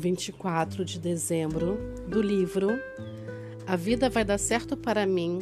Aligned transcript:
24 0.00 0.82
de 0.82 0.98
dezembro, 0.98 1.76
do 2.08 2.22
livro 2.22 2.70
A 3.66 3.76
Vida 3.76 4.08
Vai 4.08 4.24
Dar 4.24 4.38
Certo 4.38 4.74
para 4.74 5.04
Mim, 5.04 5.40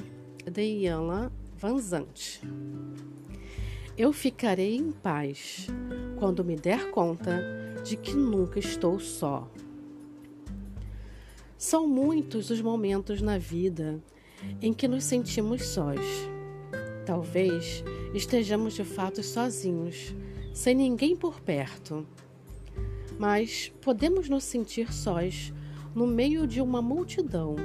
de 0.51 0.63
Iana 0.63 1.31
Vanzante. 1.57 2.41
Eu 3.97 4.13
ficarei 4.13 4.75
em 4.75 4.91
paz 4.91 5.69
quando 6.19 6.45
me 6.45 6.57
der 6.57 6.91
conta 6.91 7.41
de 7.85 7.97
que 7.97 8.17
nunca 8.17 8.59
estou 8.59 8.99
só. 8.99 9.49
São 11.57 11.87
muitos 11.87 12.51
os 12.51 12.61
momentos 12.61 13.23
na 13.23 13.39
vida 13.39 14.03
em 14.61 14.75
que 14.75 14.89
nos 14.89 15.05
sentimos 15.05 15.67
sós. 15.67 16.05
Talvez 17.07 17.85
estejamos 18.13 18.75
de 18.75 18.83
fato 18.83 19.23
sozinhos, 19.23 20.13
sem 20.53 20.75
ninguém 20.75 21.15
por 21.15 21.41
perto 21.41 22.05
mas 23.19 23.73
podemos 23.81 24.29
nos 24.29 24.45
sentir 24.45 24.93
sós 24.93 25.53
no 25.95 26.07
meio 26.07 26.47
de 26.47 26.61
uma 26.61 26.81
multidão, 26.81 27.57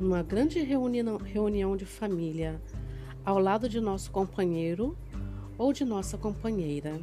numa 0.00 0.22
grande 0.22 0.60
reunião, 0.60 1.18
reunião 1.18 1.76
de 1.76 1.84
família, 1.84 2.60
ao 3.24 3.38
lado 3.38 3.68
de 3.68 3.80
nosso 3.80 4.10
companheiro 4.10 4.96
ou 5.58 5.72
de 5.72 5.84
nossa 5.84 6.16
companheira. 6.16 7.00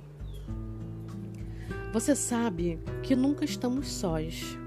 Você 1.93 2.15
sabe 2.15 2.79
que 3.03 3.15
nunca 3.15 3.45
estamos 3.45 3.87
sós, 3.87 4.57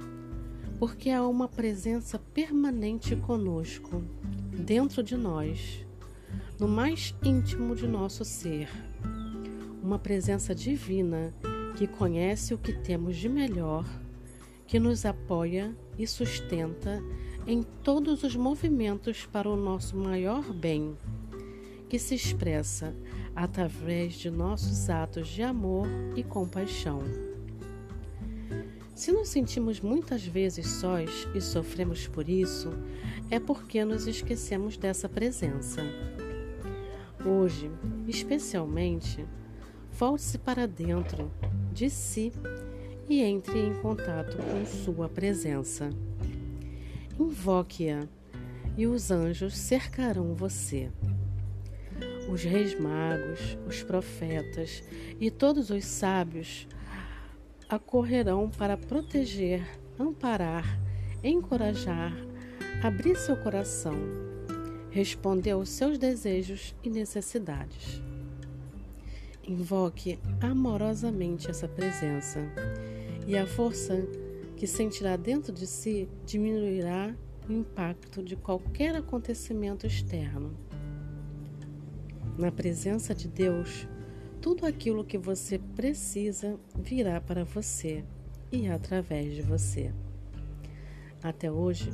porque 0.78 1.10
há 1.10 1.26
uma 1.26 1.48
presença 1.48 2.18
permanente 2.18 3.16
conosco, 3.16 4.02
dentro 4.52 5.02
de 5.02 5.16
nós, 5.16 5.84
no 6.58 6.68
mais 6.68 7.14
íntimo 7.22 7.74
de 7.74 7.86
nosso 7.86 8.24
ser. 8.24 8.68
Uma 9.82 9.98
presença 9.98 10.54
divina 10.54 11.34
que 11.76 11.86
conhece 11.86 12.54
o 12.54 12.58
que 12.58 12.72
temos 12.72 13.16
de 13.16 13.28
melhor, 13.28 13.84
que 14.66 14.78
nos 14.78 15.04
apoia 15.04 15.74
e 15.98 16.06
sustenta 16.06 17.02
em 17.46 17.62
todos 17.62 18.22
os 18.22 18.36
movimentos 18.36 19.26
para 19.26 19.48
o 19.48 19.56
nosso 19.56 19.96
maior 19.96 20.52
bem, 20.52 20.96
que 21.88 21.98
se 21.98 22.14
expressa 22.14 22.94
através 23.34 24.14
de 24.14 24.30
nossos 24.30 24.88
atos 24.88 25.28
de 25.28 25.42
amor 25.42 25.88
e 26.16 26.22
compaixão. 26.22 27.00
Se 28.94 29.10
nos 29.10 29.28
sentimos 29.28 29.80
muitas 29.80 30.24
vezes 30.24 30.66
sós 30.66 31.26
e 31.34 31.40
sofremos 31.40 32.06
por 32.06 32.28
isso, 32.28 32.70
é 33.30 33.40
porque 33.40 33.84
nos 33.84 34.06
esquecemos 34.06 34.76
dessa 34.76 35.08
presença. 35.08 35.82
Hoje, 37.24 37.70
especialmente, 38.06 39.26
volte-se 39.92 40.38
para 40.38 40.66
dentro 40.66 41.30
de 41.72 41.88
si 41.90 42.32
e 43.08 43.20
entre 43.20 43.58
em 43.58 43.74
contato 43.74 44.36
com 44.38 44.64
Sua 44.66 45.08
presença. 45.08 45.90
Invoque-a 47.18 48.08
e 48.76 48.86
os 48.86 49.10
anjos 49.10 49.56
cercarão 49.56 50.34
você. 50.34 50.90
Os 52.28 52.42
reis 52.42 52.78
magos, 52.78 53.58
os 53.66 53.82
profetas 53.82 54.82
e 55.20 55.30
todos 55.30 55.70
os 55.70 55.84
sábios 55.84 56.66
acorrerão 57.68 58.50
para 58.50 58.76
proteger, 58.76 59.62
amparar, 59.98 60.78
encorajar, 61.22 62.12
abrir 62.82 63.16
seu 63.16 63.36
coração, 63.36 63.96
responder 64.90 65.50
aos 65.50 65.68
seus 65.68 65.98
desejos 65.98 66.74
e 66.82 66.90
necessidades. 66.90 68.02
Invoque 69.46 70.18
amorosamente 70.40 71.50
essa 71.50 71.66
presença 71.66 72.40
e 73.26 73.36
a 73.36 73.46
força 73.46 74.06
que 74.56 74.66
sentirá 74.66 75.16
dentro 75.16 75.52
de 75.52 75.66
si 75.66 76.08
diminuirá 76.24 77.14
o 77.48 77.52
impacto 77.52 78.22
de 78.22 78.36
qualquer 78.36 78.94
acontecimento 78.94 79.86
externo. 79.86 80.56
Na 82.38 82.52
presença 82.52 83.14
de 83.14 83.26
Deus, 83.26 83.88
tudo 84.40 84.64
aquilo 84.64 85.04
que 85.04 85.18
você 85.18 85.58
precisa 85.58 86.58
virá 86.76 87.20
para 87.20 87.44
você 87.44 88.04
e 88.50 88.68
através 88.68 89.34
de 89.34 89.42
você. 89.42 89.92
Até 91.22 91.50
hoje, 91.50 91.90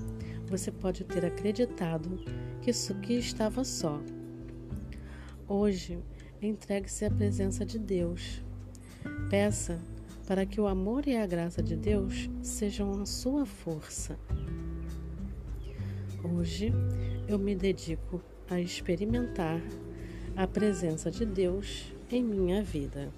você 0.47 0.71
pode 0.71 1.05
ter 1.05 1.25
acreditado 1.25 2.19
que, 2.63 2.73
que 3.03 3.15
estava 3.15 3.65
só. 3.65 4.01
Hoje, 5.47 5.99
entregue-se 6.41 7.05
à 7.05 7.11
presença 7.11 7.65
de 7.65 7.79
Deus. 7.79 8.43
Peça 9.31 9.81
para 10.27 10.45
que 10.45 10.61
o 10.61 10.67
amor 10.67 11.07
e 11.07 11.17
a 11.17 11.27
graça 11.27 11.63
de 11.63 11.75
Deus 11.75 12.29
sejam 12.43 13.01
a 13.01 13.07
sua 13.07 13.47
força. 13.47 14.19
Hoje 16.23 16.73
eu 17.27 17.39
me 17.39 17.55
dedico 17.55 18.21
a 18.49 18.61
experimentar 18.61 19.61
a 20.37 20.47
presença 20.47 21.11
de 21.11 21.25
Deus 21.25 21.93
em 22.11 22.23
minha 22.23 22.63
vida. 22.63 23.09